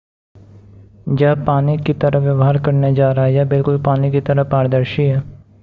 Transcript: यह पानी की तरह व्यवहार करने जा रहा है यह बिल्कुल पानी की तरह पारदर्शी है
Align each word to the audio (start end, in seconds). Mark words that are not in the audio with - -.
यह 1.21 1.33
पानी 1.45 1.77
की 1.77 1.93
तरह 1.93 2.19
व्यवहार 2.19 2.57
करने 2.63 2.93
जा 2.95 3.11
रहा 3.11 3.25
है 3.25 3.33
यह 3.33 3.45
बिल्कुल 3.45 3.81
पानी 3.83 4.11
की 4.11 4.21
तरह 4.21 4.43
पारदर्शी 4.43 5.03
है 5.03 5.19